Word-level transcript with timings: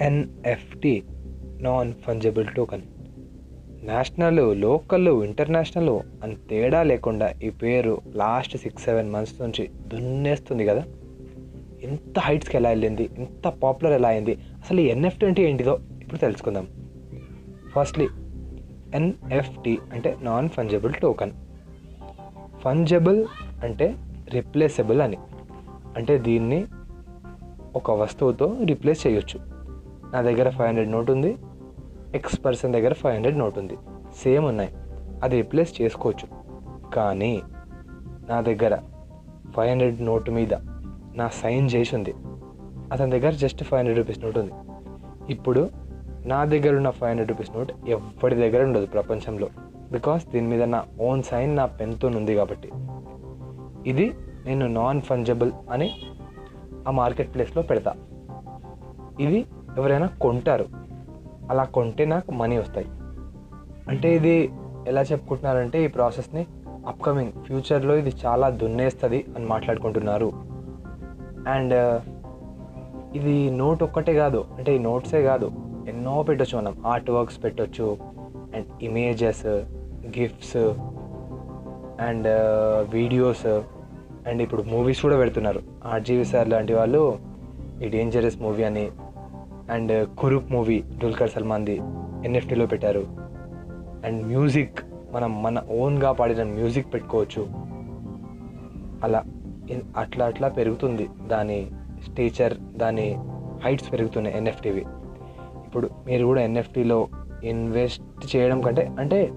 NFT 0.00 1.02
non 1.60 1.92
fungible 1.92 2.46
token 2.56 2.82
national 3.82 4.60
local 4.60 5.08
international 5.08 6.00
అని 6.22 6.36
తేడా 6.50 6.82
లేకుండా 6.82 7.34
ఈ 7.42 7.50
పేరు 7.50 8.00
లాస్ట్ 8.14 8.56
సిక్స్ 8.56 8.84
సెవెన్ 8.84 9.10
మంత్స్ 9.10 9.40
నుంచి 9.40 9.70
దున్నేస్తుంది 9.86 10.66
కదా. 10.66 10.84
ఎంత 11.82 12.18
హైట్స్కి 12.18 12.56
ఎలా 12.56 12.68
వెళ్ళింది? 12.68 13.10
ఎంత 13.18 13.48
పాపులర్ 13.48 13.92
ఎలా 13.92 14.08
అయింది? 14.08 14.34
అసలు 14.34 14.80
ఈ 14.80 14.84
ఎన్ఎఫ్టీ 14.84 15.26
అంటే 15.26 15.42
ఏంటిదో 15.42 15.80
ఇప్పుడు 16.02 16.18
తెలుసుకుందాం. 16.18 16.68
ఫస్ట్లీ 17.76 18.08
ఎన్ఎఫ్టి 18.94 19.78
అంటే 19.92 20.16
నాన్ 20.22 20.48
ఫంజబుల్ 20.48 20.92
టోకన్ 20.94 21.30
ఫంజబుల్ 22.60 23.26
అంటే 23.64 23.94
రిప్లేసబుల్ 24.30 25.00
అని. 25.00 25.16
అంటే 25.96 26.18
దీన్ని 26.18 26.66
ఒక 27.76 27.90
వస్తువుతో 27.90 28.56
రిప్లేస్ 28.64 29.06
చేయొచ్చు. 29.06 29.57
నా 30.12 30.20
దగ్గర 30.20 30.50
ఫైవ్ 30.50 30.68
హండ్రెడ్ 30.68 30.90
నోట్ 30.90 31.10
ఉంది. 31.10 31.36
ఎక్స్ 32.14 32.44
పర్సన్ 32.44 32.72
దగ్గర 32.72 32.92
ఫైవ్ 32.92 33.14
హండ్రెడ్ 33.14 33.38
నోట్ 33.38 33.58
ఉంది. 33.58 33.76
సేమ్ 34.22 34.46
ఉన్నాయి. 34.46 34.70
అది 35.22 35.36
రీప్లేస్ 35.36 35.82
చేసుకోవచ్చు. 35.82 36.28
కానీ 36.94 37.42
నా 38.28 38.40
దగ్గర 38.40 38.78
ఫైవ్ 39.56 39.70
హండ్రెడ్ 39.70 40.02
నోటు 40.02 40.30
మీద 40.30 40.54
నా 41.14 41.28
సైన్ 41.28 41.70
చేసి 41.74 41.96
ఉంది. 41.96 42.14
అతని 42.92 43.10
దగ్గర 43.10 43.30
just 43.30 43.64
five 43.64 43.78
hundred 43.78 43.98
rupees 43.98 44.24
note 44.24 44.38
ఉంది. 44.38 44.52
ఇప్పుడు 45.30 45.70
నా 46.26 46.44
దగ్గర 46.44 46.76
ఉన్న 46.76 46.90
ఫైవ్ 46.90 47.08
హండ్రెడ్ 47.08 47.30
రూపీస్ 47.30 47.50
నోట్ 47.56 47.72
ఎవరి 47.88 48.34
దగ్గర 48.34 48.62
ఉండదు 48.64 48.86
ప్రపంచంలో. 48.86 49.48
బికాస్ 49.92 50.26
దీని 50.28 50.46
మీద 50.46 50.62
నా 50.62 50.84
ఓన్ 51.00 51.22
సైన్ 51.22 51.56
నా 51.56 51.66
పెన్తో 51.66 52.08
ఉంది 52.08 52.34
కాబట్టి. 52.34 52.70
ఇది 53.86 54.14
నేను 54.44 54.66
నాన్ 54.66 55.00
ఫంజబుల్ 55.00 55.52
అని 55.70 55.90
ఆ 56.88 56.90
మార్కెట్ 56.90 57.34
ప్లేస్లో 57.34 57.62
పెడతా. 57.62 57.94
ఇది 59.20 59.46
ఎవరైనా 59.78 60.06
కొంటారు. 60.06 60.66
అలా 61.50 61.64
కొంటే 61.64 62.04
నాకు 62.04 62.32
మనీ 62.32 62.58
వస్తాయి. 62.58 62.86
అంటే 63.88 64.16
ఇది 64.16 64.50
ఎలా 64.86 65.02
చెప్పుకుంటున్నారంటే 65.02 65.84
ఈ 65.84 65.86
ప్రాసెస్ని 65.86 66.46
అప్కమింగ్ 66.86 67.32
ఫ్యూచర్లో 67.32 67.96
ఇది 67.96 68.12
చాలా 68.26 68.48
దున్నేస్తుంది 68.48 69.24
అని 69.36 69.46
మాట్లాడుకుంటున్నారు. 69.46 70.32
అండ్ 71.48 72.02
ఇది 73.16 73.50
నోట్ 73.50 73.82
ఒక్కటే 73.82 74.14
కాదు 74.14 74.44
అంటే 74.58 74.76
ఈ 74.76 74.78
నోట్సే 74.78 75.22
కాదు 75.22 75.50
ఎన్నో 75.88 76.22
పెట్టొచ్చు 76.22 76.58
మనం. 76.58 76.82
ఆర్ట్ 76.86 77.10
వర్క్స్ 77.10 77.44
పెట్టొచ్చు 77.44 77.96
and 78.54 78.66
images 78.82 79.46
gifts 80.18 80.56
and 82.00 82.28
videos 82.94 83.46
and 84.26 84.42
ఇప్పుడు 84.42 84.62
మూవీస్ 84.62 85.02
కూడా 85.02 85.16
పెడుతున్నారు. 85.16 85.62
ఆర్జీవి 85.86 86.24
సార్ 86.24 86.48
లాంటి 86.48 86.74
వాళ్ళు 86.74 87.18
ఈ 87.82 87.88
డేంజరస్ 87.88 88.42
మూవీ 88.42 88.64
అని 88.64 88.90
అండ్ 89.70 90.16
కురుప్ 90.18 90.52
మూవీ 90.52 90.80
దుల్కర్ 90.80 91.30
సల్మాన్ది 91.30 91.80
ఎన్ఎఫ్టీలో 92.24 92.66
పెట్టారు. 92.66 93.06
అండ్ 94.04 94.26
మ్యూజిక్ 94.26 94.78
మనం 95.12 95.42
మన 95.42 95.62
ఓన్గా 95.70 96.12
పాడిన 96.12 96.42
మ్యూజిక్ 96.42 96.94
పెట్టుకోవచ్చు. 96.94 97.48
అలా 99.04 99.24
అట్లా 99.96 100.26
అట్లా 100.26 100.48
పెరుగుతుంది 100.48 101.08
దాని 101.26 101.70
స్టేచర్ 102.04 102.54
దాని 102.76 103.18
హైట్స్ 103.64 103.92
పెరుగుతున్నాయి 103.92 104.36
ఎన్ఎఫ్టీవి. 104.36 104.84
ఇప్పుడు 105.66 105.90
మీరు 106.06 106.26
కూడా 106.26 106.42
ఎన్ఎఫ్టీలో 106.42 107.08
ఇన్వెస్ట్ 107.44 108.36
చేయడం 108.36 108.60
కంటే 108.60 108.90
అంటే 108.98 109.30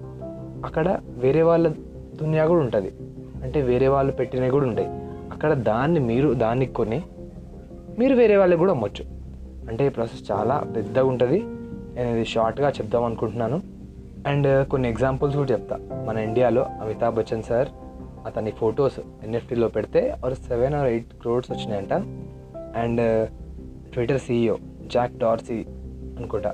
అక్కడ 0.64 1.00
వేరే 1.08 1.42
వాళ్ళ 1.42 1.68
దునియా 2.14 2.46
కూడా 2.46 2.60
ఉంటుంది. 2.60 2.92
అంటే 3.42 3.62
వేరే 3.62 3.88
వాళ్ళు 3.88 4.12
పెట్టినవి 4.12 4.50
కూడా 4.50 4.66
ఉంటాయి. 4.66 4.88
అక్కడ 5.32 5.52
దాన్ని 5.52 6.00
మీరు 6.00 6.34
దాన్ని 6.34 6.66
కొని 6.66 7.02
మీరు 7.98 8.14
వేరే 8.14 8.36
వాళ్ళకి 8.36 8.58
కూడా 8.58 8.72
అమ్మొచ్చు. 8.72 9.21
అంటే 9.68 9.86
ఈ 9.86 9.88
ప్రాసెస్ 9.88 10.22
చాలా 10.32 10.56
పెద్దగా 10.76 11.04
ఉంటుంది. 11.04 11.38
నేను 11.96 12.10
ఇది 12.16 12.24
షార్ట్గా 12.24 12.68
చెప్దాం 12.70 13.04
అనుకుంటున్నాను. 13.04 13.58
అండ్ 14.30 14.46
uh, 14.46 14.68
కొన్ని 14.70 14.88
ఎగ్జాంపుల్స్ 14.88 15.36
కూడా 15.36 15.52
చెప్తా. 15.52 15.76
మన 16.08 16.16
ఇండియాలో 16.18 16.66
అమితాబ్ 16.82 17.14
బచ్చన్ 17.14 17.42
సార్ 17.42 17.68
అతని 18.26 18.50
ఫొటోస్ 18.50 18.98
ఎన్ఎఫ్టీలో 19.22 19.68
పెడితే 19.68 20.16
or 20.24 20.34
seven 20.34 20.74
or 20.74 20.88
eight 20.88 21.14
crores 21.22 21.50
వచ్చినాయంట. 21.52 21.92
And 22.76 23.00
uh, 23.00 23.24
Twitter 23.92 24.20
CEO 24.20 24.56
Jack 24.94 25.16
Dorsey 25.18 25.58
అనుకుంటా. 26.18 26.52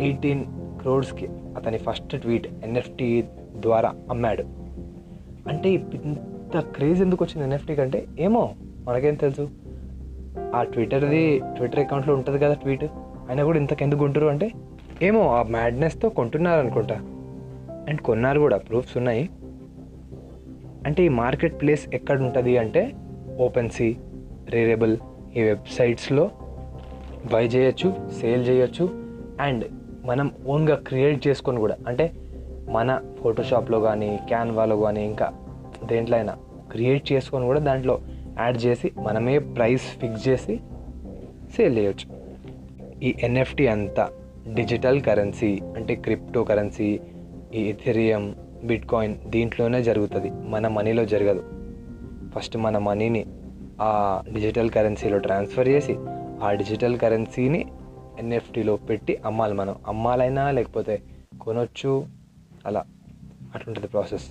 ఎయిటీన్ 0.00 0.44
క్రోడ్స్కి 0.80 1.28
అతని 1.56 1.78
ఫస్ట్ 1.78 2.14
ట్వీట్ 2.22 2.46
ఎన్ఎఫ్టీ 2.64 3.24
ద్వారా 3.66 3.92
అమ్మాడు. 4.10 4.44
అంటే 5.48 5.68
ఇంత 5.72 6.60
క్రేజ్ 6.76 7.02
ఎందుకు 7.02 7.24
వచ్చింది 7.24 7.44
ఎన్ఎఫ్టీ 7.44 7.74
కంటే? 7.74 8.06
ఏమో 8.18 8.54
మనకేం 8.88 9.14
తెలుసు? 9.14 9.63
ఆ 10.54 10.62
ట్విట్టర్ది 10.62 11.40
ట్విట్టర్ 11.56 11.80
అకౌంట్లో 11.80 12.14
ఉంటుంది 12.14 12.38
కదా 12.38 12.54
ట్వీట్ 12.54 12.84
అయినా 13.28 13.44
కూడా 13.44 13.58
ఇంతకెందుకు 13.58 14.00
కొంటారు 14.00 14.26
అంటే? 14.26 14.50
ఏమో 15.02 15.36
ఆ 15.36 15.42
మ్యాడ్నెస్తో 15.42 16.08
కొంటున్నారు 16.08 16.60
అనుకుంటా 16.60 16.94
అండ్ 17.88 18.00
కొన్నారు 18.00 18.40
కూడా 18.40 18.58
ప్రూఫ్స్ 18.58 18.96
ఉన్నాయి. 18.96 19.28
అంటే 20.86 21.02
ఈ 21.02 21.08
మార్కెట్ 21.08 21.60
ప్లేస్ 21.60 21.94
ఎక్కడ 21.94 22.20
ఉంటుంది 22.20 22.58
అంటే 22.58 22.92
ఓపెన్ 23.40 23.70
సీ 23.70 23.96
రేరేబుల్ 24.48 24.96
ఈ 25.36 25.42
వెబ్సైట్స్లో 25.42 26.30
బై 27.32 27.46
చేయొచ్చు 27.46 27.94
సేల్ 28.20 28.48
చేయొచ్చు. 28.48 28.88
అండ్ 29.40 29.64
మనం 30.04 30.30
ఓన్గా 30.46 30.76
క్రియేట్ 30.76 31.26
చేసుకొని 31.26 31.58
కూడా 31.58 31.76
అంటే 31.88 32.12
మన 32.68 33.00
ఫోటోషాప్లో 33.22 33.80
కానీ 33.80 34.20
క్యాన్వాలో 34.28 34.76
కానీ 34.76 35.04
ఇంకా 35.04 35.32
దేంట్లో 35.84 36.16
అయినా 36.16 36.36
క్రియేట్ 36.70 37.12
చేసుకొని 37.12 37.44
కూడా 37.44 37.60
దాంట్లో 37.60 37.98
యాడ్ 38.40 38.62
చేసి 38.64 38.92
మనమే 38.98 39.38
ప్రైస్ 39.38 39.82
ఫిక్స్ 39.82 40.28
చేసి 40.28 40.60
సేల్ 41.56 41.78
చేయొచ్చు. 41.78 42.24
ఈ 43.02 43.14
ఎన్ఎఫ్టీ 43.22 43.66
అంతా 43.66 44.10
డిజిటల్ 44.54 45.02
కరెన్సీ 45.02 45.60
అంటే 45.76 45.94
క్రిప్టో 45.94 46.44
కరెన్సీ 46.44 47.00
ఈ 47.54 47.60
ఇథెరియం 47.62 48.36
బిట్కాయిన్ 48.64 49.16
దీంట్లోనే 49.26 49.82
జరుగుతుంది. 49.82 50.30
మన 50.30 50.68
మనీలో 50.68 51.04
జరగదు. 51.04 51.44
ఫస్ట్ 52.36 52.56
మన 52.56 52.78
మనీని 52.78 53.26
ఆ 53.80 54.22
డిజిటల్ 54.32 54.70
కరెన్సీలో 54.70 55.18
ట్రాన్స్ఫర్ 55.18 55.68
చేసి 55.68 55.94
ఆ 56.42 56.52
డిజిటల్ 56.52 56.98
కరెన్సీని 56.98 57.66
ఎన్ఎఫ్టీలో 58.18 58.76
పెట్టి 58.76 59.18
అమ్మాలి 59.24 59.54
మనం. 59.54 59.74
అమ్మాలైనా 59.86 60.50
లేకపోతే 60.50 61.02
కొనొచ్చు. 61.40 62.06
అలా 62.66 62.84
అట్లుంటుంది 63.54 63.88
ప్రాసెస్. 63.88 64.26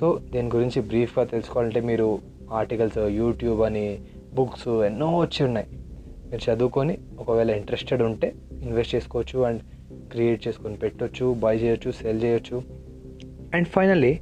సో 0.00 0.20
దీని 0.30 0.50
గురించి 0.54 0.82
బ్రీఫ్గా 0.82 1.24
తెలుసుకోవాలంటే 1.24 1.80
మీరు 1.80 2.18
ఆర్టికల్స్ 2.52 2.98
యూట్యూబ్ 2.98 3.60
అని 3.60 4.00
బుక్స్ 4.34 4.68
ఎన్నో 4.68 5.18
వచ్చి 5.18 5.46
ఉన్నాయి. 5.46 5.66
మీరు 6.30 6.50
చదువుకొని 6.50 6.98
ఒకవేళ 7.18 7.50
ఇంట్రెస్టెడ్ 7.50 8.02
ఉంటే 8.02 8.34
ఇన్వెస్ట్ 8.62 8.94
చేసుకోవచ్చు 8.94 9.38
అండ్ 9.38 9.62
క్రియేట్ 10.12 10.48
చేసుకొని 10.48 10.76
పెట్టొచ్చు 10.76 11.34
బై 11.34 11.56
చేయొచ్చు 11.56 11.90
సెల్ 11.90 12.24
చేయొచ్చు. 12.24 12.62
అండ్ 13.54 13.68
ఫైనల్లీ 13.68 14.20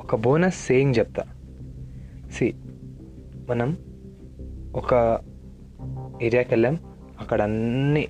ఒక 0.00 0.14
బోనస్ 0.14 0.66
సేయింగ్ 0.66 0.94
చెప్తా. 0.98 1.24
సి 2.32 2.54
మనం 3.48 3.76
ఒక 4.74 5.20
ఏరియాకి 6.22 6.48
వెళ్ళాం. 6.50 6.78
అక్కడ 7.20 7.42
అన్నీ 7.42 8.08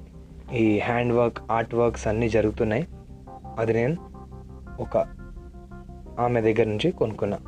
ఈ 0.55 0.79
హ్యాండ్ 0.79 1.13
వర్క్ 1.13 1.39
ఆర్ట్ 1.51 1.75
వర్క్స్ 1.75 2.09
అన్నీ 2.09 2.29
జరుగుతున్నాయి. 2.29 2.89
అది 3.59 3.73
నేను 3.73 3.97
ఒక 4.81 4.97
ఆమె 6.19 6.41
దగ్గర 6.41 6.65
నుంచి 6.65 6.91
కొనుక్కున్నా. 6.91 7.39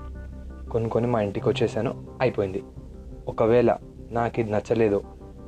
కొనుక్కొని 0.73 1.07
మా 1.07 1.21
ఇంటికి 1.21 1.49
వచ్చేసాను. 1.49 2.07
అయిపోయింది. 2.21 2.63
ఒకవేళ 3.29 3.77
నాకు 4.11 4.41
ఇది 4.41 4.53
నచ్చలేదు 4.53 5.03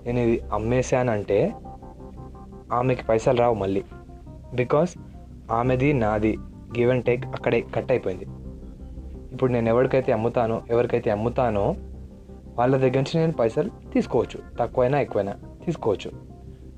నేను 0.07 0.21
ఇది 0.21 0.41
అమ్మేశానంటే 0.53 1.53
ఆమెకి 2.73 3.05
పైసలు 3.05 3.37
రావు 3.37 3.55
మళ్ళీ. 3.55 3.85
బికాస్ 4.55 4.95
ఆమెది 5.51 5.93
నాది. 5.93 6.37
గివ్ 6.79 6.91
అండ్ 6.91 7.05
టేక్ 7.05 7.27
అక్కడే 7.27 7.61
కట్ 7.61 7.93
అయిపోయింది. 7.93 8.25
ఇప్పుడు 9.33 9.53
నేను 9.53 9.69
ఎవరికైతే 9.69 10.13
అమ్ముతానో 10.13 10.63
ఎవరికైతే 10.71 11.11
అమ్ముతానో 11.11 11.75
వాళ్ళ 12.59 12.77
దగ్గర 12.77 12.97
నుంచి 12.97 13.19
నేను 13.19 13.33
పైసలు 13.33 13.71
తీసుకోవచ్చు. 13.93 14.57
తక్కువైనా 14.61 15.01
ఎక్కువైనా 15.01 15.33
తీసుకోవచ్చు. 15.67 16.11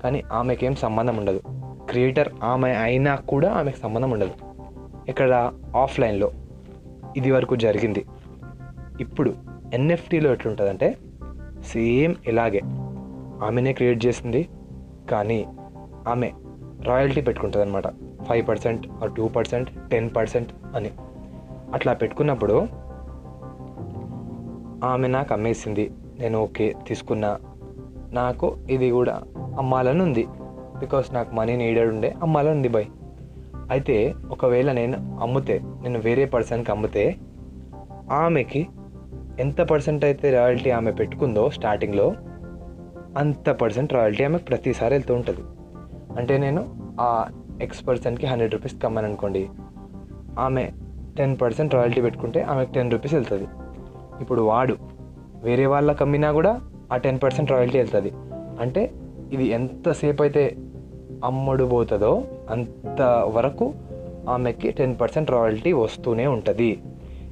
కానీ 0.03 0.23
ఆమెకేం 0.31 0.75
సంబంధం 0.75 1.17
ఉండదు. 1.17 1.41
క్రియేటర్ 1.89 2.29
ఆమె 2.43 2.69
అయినా 2.69 3.15
కూడా 3.15 3.51
ఆమెకు 3.51 3.77
సంబంధం 3.77 4.11
ఉండదు. 4.11 4.31
ఇక్కడ 5.09 5.53
ఆఫ్లైన్లో 5.75 6.31
ఇది 7.17 7.31
వరకు 7.31 7.55
జరిగింది. 7.55 8.05
ఇప్పుడు 8.99 9.33
ఎన్ఎఫ్టీలో 9.73 10.31
ఎట్లుంటుందంటే 10.31 10.97
సేమ్ 11.61 12.15
ఇలాగే 12.27 12.61
ఆమెనే 13.43 13.73
క్రియేట్ 13.73 14.05
చేసింది 14.05 14.49
కానీ 15.09 15.47
ఆమె 16.07 16.31
రాయల్టీ 16.81 17.21
పెట్టుకుంటుంది 17.21 17.65
అనమాట 17.65 17.87
five 18.23 18.47
percent 18.47 18.87
or 19.03 19.11
two 19.11 19.27
percent 19.27 19.89
ten 19.89 20.09
percent 20.15 20.51
అని. 20.75 20.91
అట్లా 21.73 21.93
పెట్టుకున్నప్పుడు 21.93 22.67
ఆమె 24.83 25.07
నాకు 25.07 25.33
అమ్మేసింది 25.33 25.91
నేను 26.19 26.39
ఓకే 26.39 26.75
తీసుకున్నా. 26.87 27.39
నాకు 28.13 28.57
ఇది 28.69 28.89
కూడా 28.89 29.23
అమ్మాలని 29.57 30.01
ఉంది 30.01 30.27
బికాస్ 30.79 31.13
నాకు 31.13 31.35
మనీ 31.35 31.55
నీడెడ్ 31.55 31.89
ఉండే 31.89 32.15
అమ్మాలని 32.23 32.51
ఉంది 32.51 32.67
బై. 32.67 32.85
అయితే 33.69 34.13
ఒకవేళ 34.31 34.71
నేను 34.71 35.19
అమ్మితే 35.21 35.61
నేను 35.63 35.99
వేరే 35.99 36.25
పర్సన్కి 36.25 36.71
అమ్మితే 36.71 37.15
ఆమెకి 38.11 38.67
ఎంత 39.39 39.61
పర్సెంట్ 39.61 40.05
అయితే 40.05 40.29
రాయల్టీ 40.29 40.69
ఆమె 40.69 40.91
పెట్టుకుందో 40.91 41.49
స్టార్టింగ్లో 41.49 42.15
అంత 43.17 43.49
పర్సెంట్ 43.49 43.93
రాయల్టీ 43.93 44.23
ఆమెకు 44.23 44.43
ప్రతిసారి 44.43 44.93
వెళ్తూ 44.93 45.15
ఉంటుంది. 45.15 45.41
అంటే 46.17 46.37
నేను 46.37 46.75
ఆ 47.01 47.25
ఎక్స్ 47.61 47.87
పర్సన్కి 47.87 48.25
హండ్రెడ్ 48.25 48.53
రూపీస్ 48.53 48.81
కమ్మాను 48.81 49.07
అనుకోండి 49.07 49.47
ఆమె 50.39 50.69
టెన్ 51.17 51.37
పర్సెంట్ 51.41 51.75
రాయల్టీ 51.75 52.01
పెట్టుకుంటే 52.01 52.41
ఆమెకు 52.41 52.73
టెన్ 52.73 52.91
రూపీస్ 52.91 53.13
వెళ్తుంది. 53.13 53.47
ఇప్పుడు 54.21 54.41
వాడు 54.41 54.77
వేరే 55.43 55.65
వాళ్ళకి 55.65 56.03
అమ్మినా 56.03 56.31
కూడా 56.31 56.61
ఆ 56.91 56.97
టెన్ 56.97 57.19
పర్సెంట్ 57.23 57.51
రాయల్టీ 57.51 57.77
వెళ్తుంది. 57.77 58.11
అంటే 58.59 58.91
ఇది 59.33 59.45
ఎంతసేపు 59.45 60.23
అయితే 60.23 60.55
అమ్ముడు 61.25 61.63
పోతుందో 61.63 62.23
అంత 62.49 63.01
వరకు 63.27 63.73
ఆమెకి 64.29 64.71
టెన్ 64.71 64.95
పర్సెంట్ 65.01 65.31
రాయల్టీ 65.31 65.71
వస్తూనే 65.71 66.27
ఉంటుంది. 66.27 66.79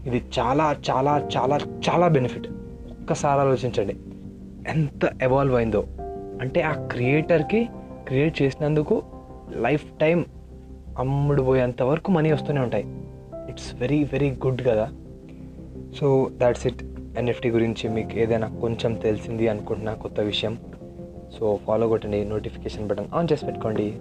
ఇది 0.06 0.24
చాలా 0.40 0.76
చాలా 0.90 1.30
చాలా 1.38 1.60
చాలా 1.90 2.08
బెనిఫిట్ 2.08 2.48
ఒక్కసారి 2.92 3.42
ఆలోచించండి. 3.42 3.96
ఎంత 4.68 5.12
ఎవాల్వ్ 5.22 5.56
అయిందో. 5.56 5.84
అంటే 6.42 6.62
ఆ 6.62 6.72
క్రియేటర్కి 6.72 7.70
క్రియేట్ 8.08 8.42
చేసినందుకు 8.42 9.04
లైఫ్ 9.56 9.86
టైం 10.02 10.26
అమ్ముడుపోయేంత 10.98 11.82
వరకు 11.82 12.12
మనీ 12.12 12.32
వస్తూనే 12.32 12.62
ఉంటాయి. 12.62 12.86
ఇట్స్ 13.50 13.76
వెరీ 13.76 14.04
వెరీ 14.04 14.32
గుడ్ 14.32 14.66
కదా. 14.66 14.92
సో 16.00 16.32
దాట్స్ 16.38 16.68
ఇట్ 16.68 16.84
ఎన్ఎఫ్టీ 17.18 17.50
గురించి 17.50 17.90
మీకు 17.90 18.20
ఏదైనా 18.20 18.48
కొంచెం 18.48 18.94
తెలిసింది 18.94 19.48
అనుకుంటున్నా 19.48 19.94
కొత్త 19.94 20.20
విషయం. 20.20 20.58
సో 21.40 21.60
ఫాలో 21.68 21.88
కొట్టండి. 21.88 22.26
నోటిఫికేషన్ 22.26 22.88
బటన్ 22.88 23.06
ఆన్ 23.14 23.28
చేసి 23.32 23.46
పెట్టుకోండి. 23.46 23.98